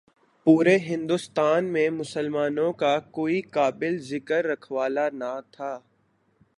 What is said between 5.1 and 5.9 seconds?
نہ تھا۔